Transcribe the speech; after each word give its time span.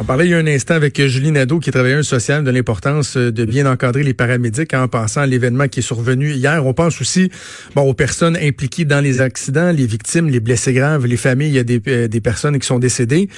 On 0.00 0.04
parlait 0.04 0.26
il 0.26 0.30
y 0.30 0.34
a 0.34 0.38
un 0.38 0.46
instant 0.46 0.74
avec 0.74 1.04
Julie 1.04 1.32
Nadeau, 1.32 1.58
qui 1.58 1.70
est 1.70 1.72
travailleuse 1.72 2.06
sociale, 2.06 2.44
de 2.44 2.52
l'importance 2.52 3.16
de 3.16 3.44
bien 3.44 3.66
encadrer 3.66 4.04
les 4.04 4.14
paramédics 4.14 4.72
en 4.72 4.86
pensant 4.86 5.22
à 5.22 5.26
l'événement 5.26 5.66
qui 5.66 5.80
est 5.80 5.82
survenu 5.82 6.34
hier. 6.34 6.64
On 6.64 6.72
pense 6.72 7.00
aussi 7.00 7.32
bon, 7.74 7.82
aux 7.82 7.94
personnes 7.94 8.36
impliquées 8.36 8.84
dans 8.84 9.00
les 9.00 9.20
accidents, 9.20 9.72
les 9.72 9.86
victimes, 9.86 10.28
les 10.28 10.38
blessés 10.38 10.72
graves, 10.72 11.04
les 11.04 11.16
familles, 11.16 11.48
il 11.48 11.54
y 11.54 11.58
a 11.58 11.64
des, 11.64 11.82
euh, 11.88 12.20
personnes 12.20 12.60
qui 12.60 12.66
sont 12.66 12.78
décédées. 12.78 13.28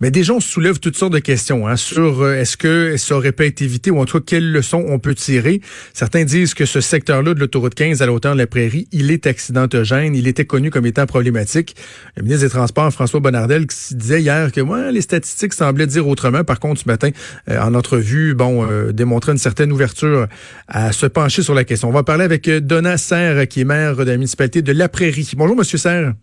Mais 0.00 0.10
des 0.10 0.24
gens 0.24 0.40
soulèvent 0.40 0.80
toutes 0.80 0.96
sortes 0.96 1.12
de 1.12 1.18
questions 1.18 1.68
hein, 1.68 1.76
sur 1.76 2.22
euh, 2.22 2.34
est-ce 2.34 2.56
que 2.56 2.96
ça 2.96 3.16
aurait 3.16 3.32
pu 3.32 3.46
être 3.46 3.62
évité 3.62 3.90
ou 3.90 4.00
en 4.00 4.04
tout 4.04 4.18
cas 4.18 4.24
quelles 4.26 4.50
leçons 4.50 4.84
on 4.88 4.98
peut 4.98 5.14
tirer? 5.14 5.60
Certains 5.92 6.24
disent 6.24 6.54
que 6.54 6.66
ce 6.66 6.80
secteur-là 6.80 7.34
de 7.34 7.40
l'autoroute 7.40 7.74
15 7.74 8.02
à 8.02 8.06
la 8.06 8.12
de 8.12 8.38
la 8.38 8.46
prairie, 8.46 8.88
il 8.92 9.10
est 9.10 9.26
accidentogène, 9.26 10.14
il 10.14 10.26
était 10.26 10.44
connu 10.44 10.70
comme 10.70 10.86
étant 10.86 11.06
problématique. 11.06 11.76
Le 12.16 12.22
ministre 12.22 12.44
des 12.44 12.50
Transports, 12.50 12.92
François 12.92 13.20
Bonnardel, 13.20 13.66
qui 13.66 13.94
disait 13.94 14.20
hier 14.20 14.50
que 14.50 14.60
ouais, 14.60 14.92
les 14.92 15.00
statistiques 15.00 15.52
semblaient 15.52 15.86
dire 15.86 16.03
autrement. 16.08 16.44
Par 16.44 16.60
contre, 16.60 16.80
ce 16.80 16.88
matin, 16.88 17.10
euh, 17.48 17.60
en 17.60 17.74
entrevue, 17.74 18.34
bon, 18.34 18.64
euh, 18.64 18.92
démontrait 18.92 19.32
une 19.32 19.38
certaine 19.38 19.72
ouverture 19.72 20.26
à 20.68 20.92
se 20.92 21.06
pencher 21.06 21.42
sur 21.42 21.54
la 21.54 21.64
question. 21.64 21.88
On 21.88 21.92
va 21.92 22.02
parler 22.02 22.24
avec 22.24 22.48
Donna 22.48 22.96
Serre, 22.96 23.46
qui 23.48 23.60
est 23.62 23.64
maire 23.64 23.96
de 23.96 24.04
la 24.04 24.12
municipalité 24.16 24.62
de 24.62 24.72
La 24.72 24.88
Prairie. 24.88 25.32
Bonjour, 25.36 25.56
Monsieur 25.56 25.78
Serre. 25.78 26.14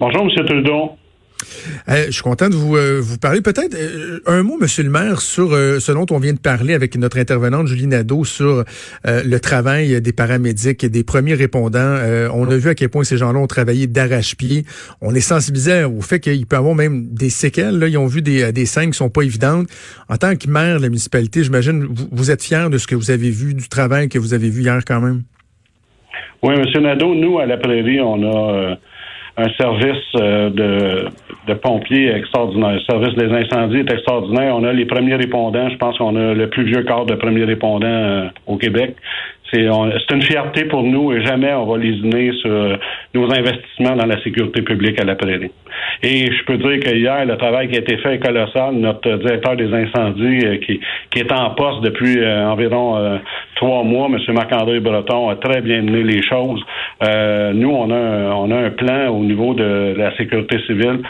Bonjour, 0.00 0.24
Monsieur 0.24 0.44
Trudeau. 0.44 0.92
Euh, 1.88 2.06
je 2.06 2.12
suis 2.12 2.22
content 2.22 2.48
de 2.48 2.54
vous, 2.54 2.76
euh, 2.76 3.00
vous 3.00 3.18
parler. 3.18 3.40
Peut-être 3.40 3.74
euh, 3.74 4.20
un 4.26 4.42
mot, 4.42 4.58
Monsieur 4.60 4.82
le 4.82 4.90
maire, 4.90 5.20
sur 5.20 5.50
ce 5.50 5.92
dont 5.92 6.06
on 6.10 6.18
vient 6.18 6.32
de 6.32 6.38
parler 6.38 6.74
avec 6.74 6.96
notre 6.96 7.18
intervenante 7.18 7.66
Julie 7.66 7.86
Nadeau 7.86 8.24
sur 8.24 8.64
le 9.04 9.38
travail 9.38 10.00
des 10.00 10.12
paramédics 10.12 10.82
et 10.84 10.88
des 10.88 11.04
premiers 11.04 11.34
répondants. 11.34 11.96
on 12.32 12.50
a 12.50 12.56
vu 12.56 12.68
à 12.68 12.74
quel 12.74 12.88
point 12.88 13.04
ces 13.04 13.16
gens-là 13.16 13.38
ont 13.38 13.46
travaillé 13.46 13.86
d'arrache-pied. 13.86 14.64
On 15.00 15.14
est 15.14 15.20
sensibilisé 15.20 15.84
au 15.84 16.00
fait 16.00 16.20
qu'il 16.20 16.46
peut 16.46 16.56
y 16.56 16.58
avoir 16.58 16.74
même 16.74 17.08
des 17.12 17.30
séquelles. 17.30 17.78
Là. 17.78 17.88
Ils 17.88 17.98
ont 17.98 18.06
vu 18.06 18.22
des, 18.22 18.52
des 18.52 18.66
scènes 18.66 18.90
qui 18.90 18.96
sont 18.96 19.10
pas 19.10 19.22
évidentes. 19.22 19.68
En 20.08 20.16
tant 20.16 20.34
que 20.36 20.48
maire 20.48 20.78
de 20.78 20.82
la 20.82 20.88
municipalité, 20.88 21.44
j'imagine, 21.44 21.84
vous, 21.84 22.08
vous 22.10 22.30
êtes 22.30 22.42
fier 22.42 22.70
de 22.70 22.78
ce 22.78 22.86
que 22.86 22.94
vous 22.94 23.10
avez 23.10 23.30
vu, 23.30 23.54
du 23.54 23.68
travail 23.68 24.08
que 24.08 24.18
vous 24.18 24.34
avez 24.34 24.50
vu 24.50 24.62
hier 24.62 24.80
quand 24.86 25.00
même? 25.00 25.22
Oui, 26.42 26.54
Monsieur 26.58 26.80
Nadeau, 26.80 27.14
nous, 27.14 27.38
à 27.38 27.46
la 27.46 27.56
Prairie, 27.56 28.00
on 28.00 28.22
a 28.22 28.78
un 29.38 29.48
service 29.50 30.04
euh, 30.16 30.50
de, 30.50 31.08
de, 31.46 31.54
pompiers 31.54 32.10
extraordinaire. 32.10 32.72
Le 32.72 32.80
service 32.80 33.14
des 33.14 33.32
incendies 33.32 33.78
est 33.78 33.92
extraordinaire. 33.92 34.54
On 34.56 34.64
a 34.64 34.72
les 34.72 34.84
premiers 34.84 35.14
répondants. 35.14 35.68
Je 35.70 35.76
pense 35.76 35.96
qu'on 35.96 36.16
a 36.16 36.34
le 36.34 36.50
plus 36.50 36.64
vieux 36.64 36.82
corps 36.82 37.06
de 37.06 37.14
premiers 37.14 37.44
répondants 37.44 37.86
euh, 37.86 38.28
au 38.48 38.56
Québec. 38.56 38.96
C'est 39.50 40.14
une 40.14 40.22
fierté 40.22 40.64
pour 40.64 40.82
nous 40.82 41.12
et 41.12 41.24
jamais 41.24 41.52
on 41.54 41.64
va 41.64 41.78
lésiner 41.78 42.32
sur 42.40 42.78
nos 43.14 43.32
investissements 43.32 43.96
dans 43.96 44.06
la 44.06 44.22
sécurité 44.22 44.62
publique 44.62 45.00
à 45.00 45.04
la 45.04 45.14
prairie. 45.14 45.50
Et 46.02 46.30
je 46.30 46.44
peux 46.44 46.58
dire 46.58 46.80
que 46.80 46.94
hier, 46.94 47.24
le 47.24 47.36
travail 47.36 47.68
qui 47.68 47.76
a 47.76 47.80
été 47.80 47.96
fait 47.98 48.16
est 48.16 48.18
colossal. 48.18 48.74
Notre 48.74 49.16
directeur 49.16 49.56
des 49.56 49.72
incendies, 49.72 50.44
euh, 50.44 50.56
qui, 50.58 50.80
qui 51.10 51.20
est 51.20 51.32
en 51.32 51.50
poste 51.50 51.82
depuis 51.82 52.18
environ 52.26 53.20
trois 53.56 53.82
mois, 53.84 54.08
M. 54.08 54.18
Marc-André 54.34 54.80
Breton, 54.80 55.30
a 55.30 55.36
très 55.36 55.60
bien 55.60 55.82
mené 55.82 56.02
les 56.02 56.22
choses. 56.22 56.62
nous, 57.54 57.70
on 57.70 57.90
a, 57.90 57.96
un, 57.96 58.32
on 58.32 58.50
a 58.50 58.56
un 58.56 58.70
plan 58.70 59.08
au 59.08 59.24
niveau 59.24 59.54
de 59.54 59.94
la 59.96 60.16
sécurité 60.16 60.58
civile. 60.66 61.00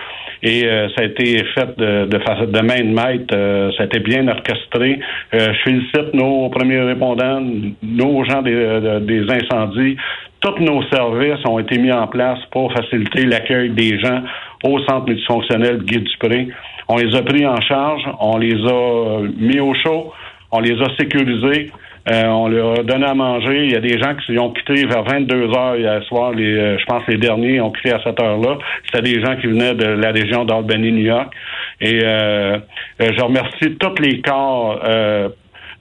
Et 0.43 0.65
euh, 0.65 0.89
ça 0.91 1.03
a 1.03 1.05
été 1.05 1.45
fait 1.55 1.77
de, 1.77 2.07
de, 2.07 2.47
de 2.47 2.61
main 2.61 2.81
de 2.81 2.95
maître. 2.95 3.35
Euh, 3.35 3.73
ça 3.77 3.85
a 3.85 3.87
été 3.87 3.99
bien 3.99 4.29
orchestré. 4.29 5.01
Euh, 5.35 5.53
je 5.53 5.63
félicite 5.65 6.15
nos 6.15 6.49
premiers 6.49 6.81
répondants, 6.81 7.43
nos 7.83 8.25
des, 8.43 9.01
des 9.03 9.33
incendies. 9.33 9.97
Tous 10.41 10.59
nos 10.61 10.83
services 10.85 11.45
ont 11.47 11.59
été 11.59 11.79
mis 11.79 11.93
en 11.93 12.07
place 12.07 12.39
pour 12.53 12.73
faciliter 12.73 13.27
l'accueil 13.27 13.71
des 13.71 13.99
gens 13.99 14.23
au 14.65 14.79
centre 14.81 15.07
multifonctionnel 15.09 15.79
Guy 15.79 15.99
Dupré. 15.99 16.49
On 16.89 16.97
les 16.97 17.15
a 17.15 17.23
pris 17.23 17.47
en 17.47 17.61
charge, 17.61 18.03
on 18.21 18.39
les 18.39 18.55
a 18.55 19.21
mis 19.37 19.61
au 19.61 19.75
chaud, 19.75 20.13
on 20.53 20.61
les 20.61 20.81
a 20.81 20.97
sécurisés. 20.99 21.71
Euh, 22.11 22.25
on 22.25 22.49
leur 22.49 22.81
a 22.81 22.83
donné 22.85 23.05
à 23.05 23.13
manger. 23.13 23.65
Il 23.65 23.73
y 23.73 23.77
a 23.77 23.81
des 23.81 23.99
gens 23.99 24.15
qui 24.15 24.39
ont 24.39 24.51
quitté 24.51 24.87
vers 24.87 25.03
22 25.03 25.51
heures 25.55 25.77
hier 25.77 26.03
soir. 26.05 26.33
Les, 26.33 26.57
euh, 26.57 26.79
je 26.79 26.85
pense 26.87 27.03
les 27.07 27.19
derniers 27.19 27.61
ont 27.61 27.71
quitté 27.71 27.93
à 27.93 28.01
cette 28.03 28.19
heure-là. 28.19 28.57
C'était 28.87 29.03
des 29.03 29.21
gens 29.21 29.37
qui 29.37 29.47
venaient 29.47 29.75
de 29.75 29.85
la 29.85 30.11
région 30.11 30.47
d'Albany, 30.47 30.91
New 30.93 31.05
York. 31.05 31.35
Et 31.83 32.01
euh, 32.03 32.59
je 32.99 33.21
remercie 33.21 33.77
tous 33.79 34.01
les 34.01 34.23
corps 34.23 34.81
euh, 34.85 34.89
euh, 34.89 35.29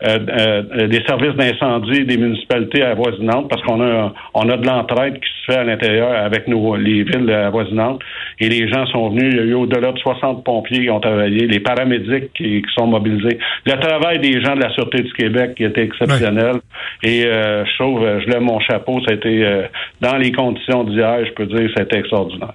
des 0.02 1.04
services 1.08 1.36
d'incendie 1.36 2.06
des 2.06 2.18
municipalités 2.18 2.84
avoisinantes 2.84 3.50
parce 3.50 3.62
qu'on 3.64 3.82
a 3.82 4.14
on 4.34 4.48
a 4.50 4.58
de 4.58 4.66
l'entraide 4.66 5.16
qui 5.16 5.30
se 5.42 5.52
fait 5.52 5.60
à 5.60 5.64
l'intérieur 5.64 6.12
avec 6.12 6.48
nos 6.48 6.76
les 6.76 7.04
villes 7.04 7.32
avoisinantes 7.32 8.02
et 8.40 8.50
les 8.50 8.68
gens 8.68 8.86
sont 8.88 9.10
venus. 9.10 9.34
Il 9.34 9.38
y 9.38 9.40
a 9.40 9.44
eu 9.44 9.54
au-delà 9.56 9.92
de 9.92 9.98
60 9.98 10.44
pompiers 10.44 10.82
qui 10.82 10.90
ont 10.90 11.00
travaillé, 11.00 11.48
les 11.48 11.60
paramédics 11.60 12.32
qui, 12.34 12.64
sont 12.76 12.88
mobilisés. 12.88 13.40
Le 13.66 13.80
travail 13.80 14.20
des 14.20 14.40
gens 14.42 14.56
de 14.56 14.62
la 14.62 14.70
Sûreté 14.72 15.02
du 15.02 15.14
Québec 15.14 15.56
qui 15.56 15.64
était 15.64 15.84
exceptionnel. 15.84 16.58
Et 17.04 17.26
euh, 17.26 17.66
je 17.66 17.78
trouve, 17.80 18.02
je 18.02 18.30
lève 18.30 18.42
mon 18.42 18.60
chapeau, 18.60 19.00
ça 19.02 19.12
a 19.12 19.14
été 19.16 19.66
dans 20.02 20.18
les 20.18 20.32
conditions 20.32 20.84
d'hier, 20.84 21.26
je 21.26 21.32
peux 21.32 21.46
dire, 21.46 21.70
c'était 21.76 22.00
extraordinaire 22.00 22.54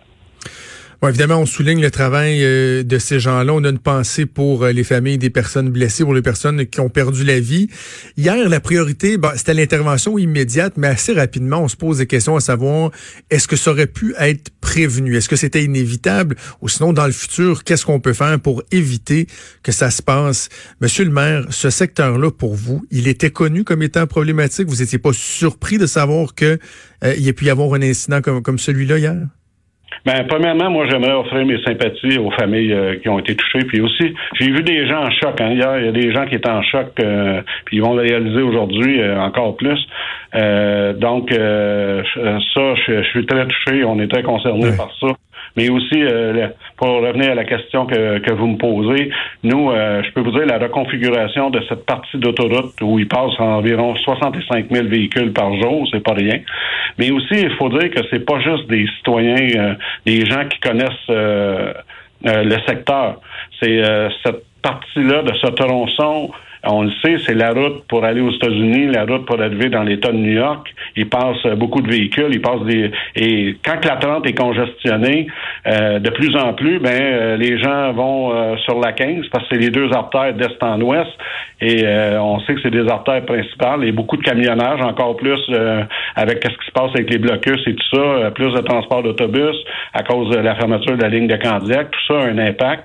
évidemment, 1.08 1.38
on 1.38 1.46
souligne 1.46 1.80
le 1.80 1.90
travail 1.90 2.44
euh, 2.44 2.84
de 2.84 2.98
ces 2.98 3.18
gens-là. 3.18 3.52
On 3.52 3.64
a 3.64 3.70
une 3.70 3.78
pensée 3.78 4.24
pour 4.24 4.62
euh, 4.62 4.70
les 4.70 4.84
familles 4.84 5.18
des 5.18 5.30
personnes 5.30 5.68
blessées, 5.70 6.04
pour 6.04 6.14
les 6.14 6.22
personnes 6.22 6.64
qui 6.66 6.78
ont 6.78 6.88
perdu 6.88 7.24
la 7.24 7.40
vie. 7.40 7.68
Hier, 8.16 8.48
la 8.48 8.60
priorité, 8.60 9.16
bah, 9.16 9.32
c'était 9.36 9.54
l'intervention 9.54 10.16
immédiate, 10.16 10.74
mais 10.76 10.86
assez 10.86 11.12
rapidement, 11.12 11.62
on 11.62 11.68
se 11.68 11.76
pose 11.76 11.98
des 11.98 12.06
questions 12.06 12.36
à 12.36 12.40
savoir 12.40 12.92
est-ce 13.30 13.48
que 13.48 13.56
ça 13.56 13.72
aurait 13.72 13.88
pu 13.88 14.14
être 14.18 14.50
prévenu? 14.60 15.16
Est-ce 15.16 15.28
que 15.28 15.34
c'était 15.36 15.64
inévitable? 15.64 16.36
Ou 16.60 16.68
sinon, 16.68 16.92
dans 16.92 17.06
le 17.06 17.12
futur, 17.12 17.64
qu'est-ce 17.64 17.84
qu'on 17.84 17.98
peut 17.98 18.12
faire 18.12 18.38
pour 18.38 18.62
éviter 18.70 19.26
que 19.64 19.72
ça 19.72 19.90
se 19.90 20.02
passe? 20.02 20.50
Monsieur 20.80 21.04
le 21.04 21.10
maire, 21.10 21.46
ce 21.50 21.68
secteur-là, 21.68 22.30
pour 22.30 22.54
vous, 22.54 22.86
il 22.92 23.08
était 23.08 23.30
connu 23.30 23.64
comme 23.64 23.82
étant 23.82 24.06
problématique. 24.06 24.68
Vous 24.68 24.76
n'étiez 24.76 24.98
pas 24.98 25.12
surpris 25.12 25.78
de 25.78 25.86
savoir 25.86 26.36
que 26.36 26.58
euh, 27.02 27.14
y 27.16 27.28
a 27.28 27.32
pu 27.32 27.46
y 27.46 27.50
avoir 27.50 27.74
un 27.74 27.82
incident 27.82 28.20
comme, 28.20 28.42
comme 28.42 28.58
celui-là 28.60 28.98
hier? 28.98 29.26
Ben, 30.04 30.24
premièrement, 30.28 30.70
moi, 30.70 30.86
j'aimerais 30.88 31.12
offrir 31.12 31.44
mes 31.46 31.62
sympathies 31.62 32.18
aux 32.18 32.30
familles 32.32 32.72
euh, 32.72 32.96
qui 32.96 33.08
ont 33.08 33.18
été 33.18 33.36
touchées. 33.36 33.64
Puis 33.66 33.80
aussi, 33.80 34.14
j'ai 34.38 34.50
vu 34.50 34.62
des 34.62 34.86
gens 34.86 35.04
en 35.04 35.10
choc. 35.10 35.40
Hein. 35.40 35.52
Hier, 35.52 35.78
il 35.78 35.84
y 35.86 35.88
a 35.88 35.92
des 35.92 36.12
gens 36.12 36.26
qui 36.26 36.34
étaient 36.34 36.50
en 36.50 36.62
choc, 36.62 36.88
euh, 37.00 37.40
puis 37.64 37.76
ils 37.76 37.82
vont 37.82 37.94
le 37.94 38.02
réaliser 38.02 38.42
aujourd'hui 38.42 39.00
euh, 39.00 39.20
encore 39.20 39.56
plus. 39.56 39.78
donc, 40.32 41.30
ça, 41.32 42.74
je, 42.86 43.02
suis 43.10 43.26
très 43.26 43.46
touché. 43.46 43.84
On 43.84 43.98
est 44.00 44.08
très 44.08 44.22
concernés 44.22 44.76
par 44.76 44.90
ça. 45.00 45.08
Mais 45.56 45.68
aussi, 45.68 46.02
euh, 46.02 46.48
pour 46.76 46.88
revenir 46.88 47.32
à 47.32 47.34
la 47.34 47.44
question 47.44 47.86
que, 47.86 48.18
que 48.18 48.32
vous 48.32 48.46
me 48.46 48.56
posez, 48.56 49.10
nous, 49.42 49.70
euh, 49.70 50.02
je 50.02 50.10
peux 50.12 50.20
vous 50.20 50.30
dire 50.30 50.46
la 50.46 50.58
reconfiguration 50.58 51.50
de 51.50 51.60
cette 51.68 51.84
partie 51.84 52.16
d'autoroute 52.18 52.80
où 52.80 52.98
il 52.98 53.08
passe 53.08 53.38
environ 53.38 53.94
65 53.96 54.66
000 54.70 54.86
véhicules 54.88 55.32
par 55.32 55.54
jour, 55.60 55.86
c'est 55.92 56.02
pas 56.02 56.14
rien. 56.14 56.40
Mais 56.98 57.10
aussi, 57.10 57.34
il 57.34 57.54
faut 57.56 57.68
dire 57.68 57.90
que 57.90 58.00
c'est 58.10 58.24
pas 58.24 58.40
juste 58.40 58.68
des 58.68 58.86
citoyens, 58.96 59.48
euh, 59.56 59.74
des 60.06 60.24
gens 60.24 60.44
qui 60.48 60.58
connaissent 60.60 61.08
le 62.24 62.56
secteur. 62.66 63.20
C'est 63.60 63.82
cette 64.24 64.44
partie-là 64.62 65.22
de 65.22 65.32
ce 65.34 65.48
tronçon 65.48 66.30
on 66.64 66.82
le 66.82 66.90
sait, 67.02 67.16
c'est 67.26 67.34
la 67.34 67.52
route 67.52 67.84
pour 67.88 68.04
aller 68.04 68.20
aux 68.20 68.30
États-Unis, 68.30 68.86
la 68.86 69.04
route 69.04 69.26
pour 69.26 69.40
arriver 69.40 69.68
dans 69.68 69.82
l'État 69.82 70.12
de 70.12 70.16
New 70.16 70.32
York. 70.32 70.72
Il 70.96 71.08
passe 71.08 71.44
beaucoup 71.56 71.80
de 71.82 71.90
véhicules, 71.90 72.28
il 72.30 72.40
passe 72.40 72.62
des 72.62 72.90
et 73.16 73.56
quand 73.64 73.84
la 73.84 73.96
30 73.96 74.26
est 74.26 74.34
congestionnée, 74.34 75.26
euh, 75.66 75.98
de 75.98 76.10
plus 76.10 76.36
en 76.36 76.54
plus, 76.54 76.78
ben 76.78 76.90
euh, 76.92 77.36
les 77.36 77.58
gens 77.58 77.92
vont 77.92 78.34
euh, 78.34 78.56
sur 78.58 78.78
la 78.78 78.92
15 78.92 79.26
parce 79.32 79.48
que 79.48 79.56
c'est 79.56 79.60
les 79.60 79.70
deux 79.70 79.92
artères 79.92 80.34
d'est 80.34 80.62
en 80.62 80.80
ouest 80.80 81.10
et 81.60 81.84
on 82.18 82.40
sait 82.40 82.54
que 82.54 82.60
c'est 82.62 82.72
des 82.72 82.88
artères 82.88 83.24
principales 83.24 83.84
et 83.84 83.92
beaucoup 83.92 84.16
de 84.16 84.22
camionnage, 84.22 84.80
encore 84.80 85.16
plus 85.16 85.38
avec 86.16 86.42
ce 86.42 86.48
qui 86.48 86.66
se 86.66 86.72
passe 86.72 86.90
avec 86.92 87.08
les 87.08 87.18
blocus 87.18 87.60
et 87.68 87.74
tout 87.76 87.96
ça, 87.96 88.32
plus 88.32 88.52
de 88.52 88.60
transport 88.62 89.04
d'autobus 89.04 89.54
à 89.94 90.02
cause 90.02 90.30
de 90.30 90.38
la 90.38 90.56
fermeture 90.56 90.96
de 90.96 91.02
la 91.02 91.08
ligne 91.08 91.28
de 91.28 91.36
Candiac, 91.36 91.88
tout 91.92 92.00
ça 92.08 92.20
a 92.20 92.26
un 92.26 92.38
impact. 92.38 92.84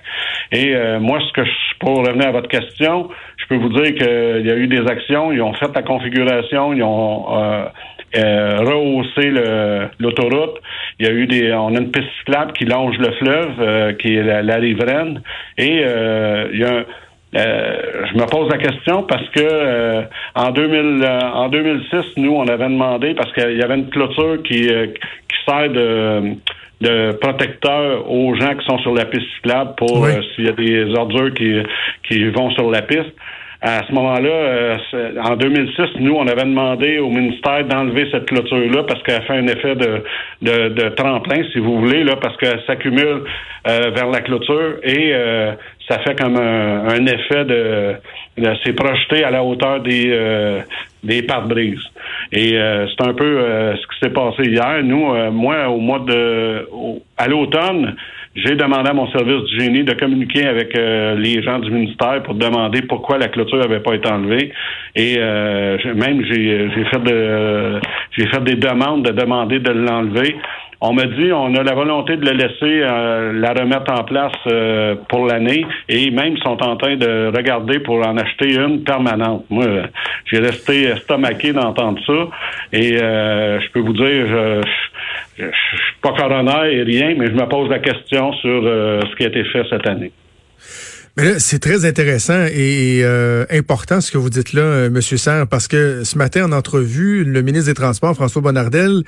Et 0.52 0.76
moi, 1.00 1.18
ce 1.28 1.34
que 1.34 1.44
je, 1.44 1.52
pour 1.80 2.06
revenir 2.06 2.28
à 2.28 2.32
votre 2.32 2.50
question, 2.50 3.10
je 3.50 3.56
peux 3.56 3.62
vous 3.62 3.70
dire 3.70 3.96
qu'il 3.96 4.46
y 4.46 4.52
a 4.52 4.56
eu 4.56 4.68
des 4.68 4.86
actions, 4.88 5.32
ils 5.32 5.42
ont 5.42 5.54
fait 5.54 5.74
la 5.74 5.82
configuration, 5.82 6.74
ils 6.74 6.84
ont 6.84 7.26
euh, 7.30 7.66
euh, 8.18 8.58
rehaussé 8.60 9.32
l'autoroute. 10.00 10.60
Il 11.00 11.06
y 11.06 11.10
a 11.10 11.14
eu 11.14 11.28
des, 11.28 11.54
on 11.54 11.76
a 11.76 11.80
une 11.80 11.92
piste 11.92 12.10
cyclable 12.20 12.52
qui 12.54 12.66
longe 12.66 12.98
le 12.98 13.12
fleuve, 13.14 13.52
euh, 13.60 13.94
qui 13.94 14.16
est 14.16 14.24
la, 14.24 14.42
la 14.42 14.56
riveraine, 14.56 15.22
et 15.58 15.82
il 15.82 16.60
y 16.60 16.64
a 16.64 16.86
je 17.34 18.18
me 18.18 18.26
pose 18.26 18.50
la 18.50 18.58
question 18.58 19.04
parce 19.04 19.28
que 19.30 20.04
en 20.34 20.50
2000, 20.52 21.06
en 21.06 21.50
2006, 21.50 22.18
nous, 22.18 22.34
on 22.34 22.48
avait 22.48 22.70
demandé 22.70 23.14
parce 23.14 23.32
qu'il 23.34 23.58
y 23.58 23.62
avait 23.62 23.76
une 23.76 23.90
clôture 23.90 24.42
qui, 24.44 24.62
qui 24.62 25.38
sert 25.46 25.70
de 25.70 26.38
de 26.82 27.14
protecteur 27.14 28.10
aux 28.10 28.36
gens 28.36 28.56
qui 28.56 28.66
sont 28.66 28.78
sur 28.80 28.94
la 28.94 29.06
piste 29.06 29.26
cyclable 29.36 29.74
pour 29.78 30.06
euh, 30.06 30.22
s'il 30.36 30.46
y 30.46 30.50
a 30.50 30.52
des 30.52 30.94
ordures 30.96 31.34
qui, 31.34 31.56
qui 32.04 32.30
vont 32.30 32.52
sur 32.52 32.70
la 32.70 32.82
piste. 32.82 33.14
À 33.62 33.81
ce 33.88 33.92
moment-là, 33.94 34.30
euh, 34.30 34.77
en 35.24 35.36
2006, 35.36 36.00
nous, 36.00 36.13
on 36.13 36.27
avait 36.27 36.44
demandé 36.44 37.00
au 37.00 37.09
ministère 37.09 37.65
d'enlever 37.65 38.07
cette 38.12 38.25
clôture-là 38.25 38.83
parce 38.83 39.01
qu'elle 39.04 39.24
fait 39.24 39.33
un 39.33 39.48
effet 39.48 39.75
de, 39.75 40.04
de, 40.44 40.69
de, 40.69 40.89
tremplin, 40.89 41.42
si 41.51 41.59
vous 41.59 41.80
voulez, 41.80 42.04
là, 42.04 42.15
parce 42.21 42.38
qu'elle 42.38 42.62
s'accumule 42.68 43.24
euh, 43.68 43.92
vers 43.95 44.07
la 44.07 44.21
clôture 44.21 44.75
et 44.83 45.13
ça 45.89 46.00
fait 46.00 46.19
comme 46.19 46.38
un, 46.38 47.06
effet 47.06 47.45
de, 47.45 47.95
c'est 48.63 48.74
projeté 48.74 49.24
à 49.24 49.31
la 49.31 49.44
hauteur 49.44 49.80
des 49.81 50.07
euh, 50.10 50.62
des 51.03 51.21
pare-brises. 51.24 51.83
Et 52.31 52.57
euh, 52.57 52.88
c'est 52.88 53.07
un 53.07 53.13
peu 53.13 53.24
euh, 53.24 53.75
ce 53.75 53.81
qui 53.88 54.00
s'est 54.01 54.13
passé 54.13 54.44
hier. 54.44 54.83
Nous, 54.83 55.31
moi, 55.31 55.69
au 55.69 55.80
mois 55.80 56.00
de 56.00 56.68
à 57.18 57.27
l'automne, 57.27 57.95
j'ai 58.38 58.56
demandé 58.56 58.89
à 58.89 58.94
mon 58.94 59.10
service 59.12 59.44
du 59.44 59.60
génie 59.60 59.84
de 59.84 59.94
communiquer 59.94 60.48
avec 60.48 60.74
les 60.75 61.42
gens 61.44 61.60
du 61.60 61.72
ministère 61.72 62.22
pour 62.24 62.36
demander 62.36 62.81
pourquoi 62.84 63.18
la 63.18 63.28
clôture 63.28 63.57
n'avait 63.57 63.80
pas 63.80 63.95
été 63.95 64.10
enlevée. 64.10 64.51
Et 64.95 65.18
même 65.18 66.24
j'ai 66.24 66.69
fait 66.92 67.04
de 67.04 67.80
j'ai 68.18 68.28
fait 68.28 68.44
des 68.44 68.56
demandes 68.56 69.06
de 69.06 69.12
demander 69.12 69.60
de 69.60 69.72
l'enlever. 69.72 70.36
On 70.80 70.94
m'a 70.94 71.06
dit 71.06 71.31
on 71.34 71.56
a 71.56 71.63
la 71.63 71.74
volonté 71.74 72.18
de 72.18 72.25
le 72.25 72.34
laisser 72.34 72.81
euh, 72.84 73.34
la 73.34 73.54
remettre 73.54 73.92
en 73.92 74.04
place 74.04 74.31
euh, 74.45 74.95
pour 75.10 75.25
l'année 75.25 75.66
et 75.89 76.12
même 76.12 76.38
sont 76.38 76.62
en 76.62 76.75
train 76.75 76.95
de 76.95 77.36
regarder 77.36 77.80
pour 77.80 78.06
en 78.06 78.16
acheter 78.18 78.54
une 78.54 78.84
permanente. 78.84 79.45
Moi, 79.50 79.66
j'ai 80.25 80.38
resté 80.38 80.84
estomaqué 80.84 81.51
d'entendre 81.51 82.00
ça 82.06 82.30
et 82.74 82.95
euh, 83.01 83.60
je 83.60 83.72
peux 83.72 83.80
vous 83.80 83.94
dire, 83.94 84.28
je, 84.28 84.62
je, 85.38 85.44
suis 85.44 86.01
pas 86.01 86.13
coroner 86.13 86.74
et 86.74 86.84
rien, 86.84 87.16
mais 87.18 87.28
je 87.28 87.34
me 87.34 87.48
pose 87.48 87.69
la 87.69 87.80
question 87.80 88.34
sur 88.34 88.63
ce 88.63 89.16
qui 89.16 89.24
a 89.24 89.28
été 89.28 89.44
fait 89.45 89.63
cette 89.69 89.88
année. 89.88 90.12
Mais 91.16 91.39
c'est 91.39 91.60
très 91.60 91.86
intéressant 91.86 92.45
et 92.51 93.04
important 93.50 94.01
ce 94.01 94.12
que 94.12 94.18
vous 94.18 94.30
dites 94.30 94.54
là, 94.54 94.89
Monsieur 94.89 95.18
Serre, 95.18 95.48
parce 95.48 95.68
que 95.68 96.04
ce 96.04 96.18
matin 96.18 96.45
en 96.45 96.51
entrevue, 96.51 97.24
le 97.24 97.42
ministre 97.42 97.68
des 97.68 97.75
Transports, 97.75 98.16
François 98.16 98.42
Bonnardel, 98.42 99.04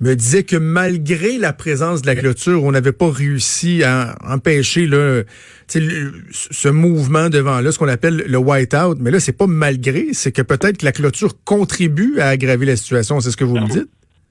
me 0.00 0.14
disait 0.14 0.44
que 0.44 0.56
malgré 0.56 1.38
la 1.38 1.52
présence 1.52 2.02
de 2.02 2.06
la 2.06 2.14
clôture, 2.14 2.62
on 2.64 2.70
n'avait 2.70 2.92
pas 2.92 3.10
réussi 3.10 3.82
à 3.82 4.14
empêcher 4.26 4.86
là, 4.86 5.22
ce 5.68 6.68
mouvement 6.68 7.28
devant 7.28 7.60
là, 7.60 7.72
ce 7.72 7.78
qu'on 7.78 7.88
appelle 7.88 8.24
le 8.26 8.38
white-out. 8.38 8.98
Mais 9.00 9.10
là, 9.10 9.20
c'est 9.20 9.36
pas 9.36 9.46
malgré, 9.46 10.08
c'est 10.12 10.32
que 10.32 10.42
peut-être 10.42 10.78
que 10.78 10.84
la 10.84 10.92
clôture 10.92 11.32
contribue 11.44 12.20
à 12.20 12.28
aggraver 12.28 12.66
la 12.66 12.76
situation. 12.76 13.20
C'est 13.20 13.30
ce 13.30 13.36
que 13.36 13.44
vous 13.44 13.56
me 13.56 13.68
dites? 13.68 13.88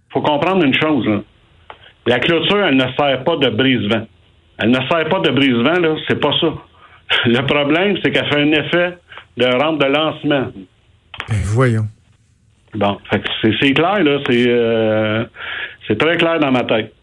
Faut 0.09 0.21
comprendre 0.21 0.63
une 0.63 0.73
chose. 0.73 1.07
La 2.05 2.19
clôture, 2.19 2.63
elle 2.63 2.77
ne 2.77 2.85
sert 2.97 3.23
pas 3.23 3.35
de 3.37 3.49
brise-vent. 3.49 4.07
Elle 4.59 4.71
ne 4.71 4.79
sert 4.89 5.09
pas 5.09 5.19
de 5.19 5.29
brise-vent, 5.29 5.79
là. 5.79 5.95
C'est 6.07 6.19
pas 6.19 6.31
ça. 6.39 6.53
Le 7.25 7.45
problème, 7.45 7.97
c'est 8.01 8.11
qu'elle 8.11 8.27
fait 8.27 8.41
un 8.41 8.51
effet 8.51 8.97
de 9.37 9.45
rampe 9.45 9.81
de 9.81 9.87
lancement. 9.87 10.51
Ben, 11.29 11.37
voyons. 11.43 11.87
Bon, 12.73 12.97
c'est 13.41 13.73
clair, 13.73 14.03
là. 14.03 14.19
Euh, 14.29 15.25
c'est 15.87 15.97
très 15.97 16.17
clair 16.17 16.39
dans 16.39 16.51
ma 16.51 16.63
tête. 16.63 16.93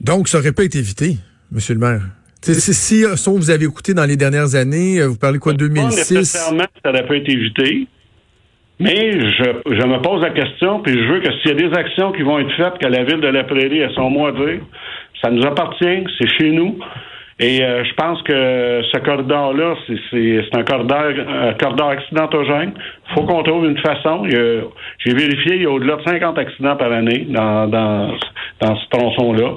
Donc, 0.00 0.28
ça 0.28 0.38
aurait 0.38 0.52
pas 0.52 0.64
été 0.64 0.78
évité, 0.78 1.16
Monsieur 1.50 1.74
le 1.74 1.80
maire. 1.80 2.02
si, 2.42 2.74
si 2.74 3.04
vous 3.26 3.50
avez 3.50 3.64
écouté 3.64 3.94
dans 3.94 4.04
les 4.04 4.16
dernières 4.16 4.54
années, 4.54 5.00
euh, 5.00 5.08
vous 5.08 5.16
parlez 5.16 5.38
quoi, 5.38 5.54
de 5.54 5.66
2006? 5.66 5.80
Pas 5.80 6.20
nécessairement, 6.20 6.66
ça 6.84 6.90
aurait 6.90 7.06
pas 7.06 7.16
été 7.16 7.32
évité. 7.32 7.88
Mais 8.80 9.10
je, 9.10 9.44
je 9.66 9.86
me 9.86 10.00
pose 10.00 10.22
la 10.22 10.30
question, 10.30 10.80
puis 10.80 10.92
je 10.92 11.12
veux 11.12 11.20
que 11.20 11.32
s'il 11.38 11.50
y 11.50 11.64
a 11.64 11.68
des 11.68 11.76
actions 11.76 12.12
qui 12.12 12.22
vont 12.22 12.38
être 12.38 12.52
faites, 12.52 12.78
que 12.78 12.86
la 12.86 13.02
ville 13.02 13.20
de 13.20 13.28
la 13.28 13.44
Prairie 13.44 13.80
ait 13.80 13.92
son 13.94 14.08
mot 14.10 14.26
à 14.26 14.32
dire, 14.32 14.60
ça 15.20 15.30
nous 15.30 15.44
appartient, 15.44 16.04
c'est 16.18 16.28
chez 16.38 16.50
nous. 16.50 16.78
Et 17.40 17.62
euh, 17.62 17.84
je 17.84 17.94
pense 17.94 18.20
que 18.22 18.82
ce 18.92 18.98
corridor-là, 18.98 19.74
c'est 19.86 20.56
un 20.56 20.64
corridor, 20.64 21.04
un 21.28 21.54
corridor 21.54 21.90
accidentogène. 21.90 22.72
Il 22.76 23.14
faut 23.14 23.22
qu'on 23.22 23.42
trouve 23.44 23.64
une 23.66 23.78
façon. 23.78 24.24
J'ai 24.28 25.14
vérifié, 25.14 25.56
il 25.56 25.62
y 25.62 25.66
a 25.66 25.70
au-delà 25.70 25.96
de 25.96 26.02
50 26.02 26.36
accidents 26.36 26.76
par 26.76 26.90
année 26.90 27.26
dans, 27.28 27.68
dans, 27.68 28.12
dans 28.60 28.76
ce 28.76 28.88
tronçon-là. 28.90 29.54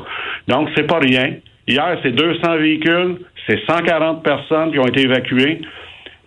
Donc, 0.47 0.69
c'est 0.75 0.85
pas 0.85 0.99
rien. 0.99 1.33
Hier, 1.67 1.97
c'est 2.03 2.11
200 2.11 2.57
véhicules, 2.57 3.17
c'est 3.47 3.59
140 3.67 4.23
personnes 4.23 4.71
qui 4.71 4.79
ont 4.79 4.87
été 4.87 5.01
évacuées. 5.01 5.61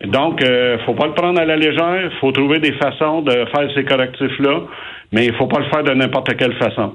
Donc, 0.02 0.42
euh, 0.42 0.78
faut 0.84 0.94
pas 0.94 1.06
le 1.06 1.14
prendre 1.14 1.40
à 1.40 1.44
la 1.44 1.56
légère. 1.56 2.10
Faut 2.20 2.32
trouver 2.32 2.58
des 2.58 2.72
façons 2.72 3.22
de 3.22 3.32
faire 3.32 3.70
ces 3.74 3.84
correctifs-là, 3.84 4.62
mais 5.12 5.26
il 5.26 5.34
faut 5.34 5.46
pas 5.46 5.60
le 5.60 5.66
faire 5.70 5.84
de 5.84 5.92
n'importe 5.92 6.36
quelle 6.36 6.54
façon. 6.56 6.94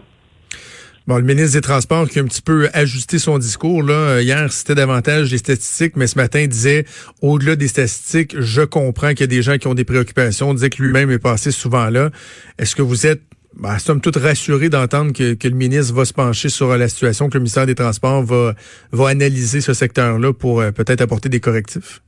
Bon, 1.07 1.17
le 1.17 1.23
ministre 1.23 1.53
des 1.57 1.61
Transports 1.61 2.07
qui 2.07 2.19
a 2.19 2.21
un 2.21 2.25
petit 2.25 2.43
peu 2.43 2.69
ajusté 2.71 3.17
son 3.17 3.39
discours 3.39 3.81
là 3.81 3.93
euh, 3.93 4.21
hier, 4.21 4.51
c'était 4.51 4.75
davantage 4.75 5.31
des 5.31 5.39
statistiques, 5.39 5.95
mais 5.95 6.05
ce 6.05 6.15
matin 6.19 6.41
il 6.41 6.49
disait 6.49 6.85
au-delà 7.23 7.55
des 7.55 7.67
statistiques, 7.67 8.35
je 8.39 8.61
comprends 8.61 9.09
qu'il 9.09 9.21
y 9.21 9.23
a 9.23 9.27
des 9.27 9.41
gens 9.41 9.57
qui 9.57 9.65
ont 9.65 9.73
des 9.73 9.85
préoccupations. 9.85 10.51
Il 10.51 10.55
disait 10.55 10.69
que 10.69 10.83
lui-même 10.83 11.09
est 11.09 11.17
passé 11.17 11.49
souvent 11.49 11.89
là. 11.89 12.11
Est-ce 12.59 12.75
que 12.75 12.83
vous 12.83 13.07
êtes 13.07 13.23
bah, 13.57 13.79
somme 13.79 14.01
toute 14.01 14.17
rassuré 14.17 14.69
d'entendre 14.69 15.11
que, 15.11 15.47
le 15.47 15.55
ministre 15.55 15.95
va 15.95 16.05
se 16.05 16.13
pencher 16.13 16.49
sur 16.49 16.77
la 16.77 16.87
situation, 16.87 17.27
que 17.27 17.33
le 17.33 17.39
ministère 17.39 17.65
des 17.65 17.73
Transports 17.73 18.21
va, 18.21 18.53
va 18.91 19.09
analyser 19.09 19.61
ce 19.61 19.73
secteur-là 19.73 20.31
pour 20.31 20.61
euh, 20.61 20.69
peut-être 20.69 21.01
apporter 21.01 21.27
des 21.27 21.39
correctifs? 21.39 22.01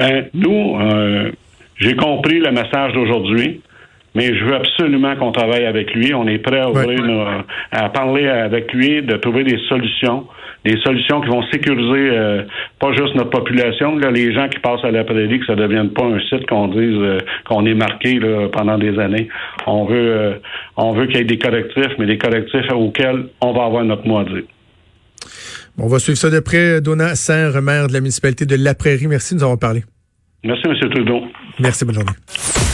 Ben, 0.00 0.30
nous, 0.34 0.78
euh, 0.80 1.30
j'ai 1.76 1.94
compris 1.94 2.40
le 2.40 2.50
message 2.50 2.94
d'aujourd'hui 2.94 3.60
mais 4.14 4.34
je 4.34 4.44
veux 4.44 4.54
absolument 4.54 5.14
qu'on 5.16 5.32
travaille 5.32 5.64
avec 5.66 5.94
lui. 5.94 6.12
On 6.14 6.26
est 6.26 6.38
prêt 6.38 6.60
à 6.60 6.70
ouvrir 6.70 7.44
à 7.70 7.88
parler 7.90 8.26
avec 8.26 8.72
lui, 8.72 9.02
de 9.02 9.16
trouver 9.16 9.44
des 9.44 9.58
solutions, 9.68 10.26
des 10.64 10.76
solutions 10.80 11.20
qui 11.20 11.28
vont 11.28 11.42
sécuriser 11.50 12.10
euh, 12.10 12.42
pas 12.78 12.92
juste 12.92 13.14
notre 13.14 13.30
population, 13.30 13.96
là, 13.96 14.10
les 14.10 14.32
gens 14.34 14.48
qui 14.48 14.58
passent 14.58 14.84
à 14.84 14.90
la 14.90 15.04
prairie, 15.04 15.38
que 15.40 15.46
ça 15.46 15.54
ne 15.54 15.62
devienne 15.62 15.90
pas 15.90 16.04
un 16.04 16.18
site 16.20 16.46
qu'on 16.48 16.68
dise 16.68 16.96
euh, 16.96 17.18
qu'on 17.46 17.64
est 17.66 17.74
marqué 17.74 18.18
là, 18.18 18.48
pendant 18.48 18.78
des 18.78 18.98
années. 18.98 19.28
On 19.66 19.84
veut 19.84 19.96
euh, 19.96 20.34
on 20.76 20.92
veut 20.92 21.06
qu'il 21.06 21.18
y 21.18 21.20
ait 21.20 21.24
des 21.24 21.38
correctifs, 21.38 21.94
mais 21.98 22.06
des 22.06 22.18
correctifs 22.18 22.70
auxquels 22.72 23.26
on 23.40 23.52
va 23.52 23.64
avoir 23.64 23.84
notre 23.84 24.06
mot 24.06 24.18
à 24.18 24.24
dire. 24.24 24.42
On 25.80 25.88
va 25.88 25.98
suivre 25.98 26.18
ça 26.18 26.30
de 26.30 26.40
près. 26.40 26.80
Donna 26.80 27.14
Saint, 27.14 27.60
maire 27.60 27.88
de 27.88 27.92
la 27.92 28.00
municipalité 28.00 28.46
de 28.46 28.56
La 28.56 28.74
Prairie. 28.74 29.06
Merci, 29.06 29.34
nous 29.34 29.42
avons 29.42 29.56
parlé. 29.56 29.84
Merci, 30.44 30.62
M. 30.66 30.90
Trudeau. 30.90 31.20
Merci, 31.58 31.84
bonne 31.84 31.96
journée. 31.96 32.70